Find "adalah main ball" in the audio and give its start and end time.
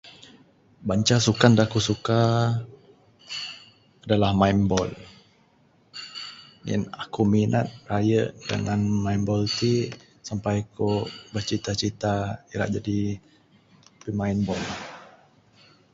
4.03-4.91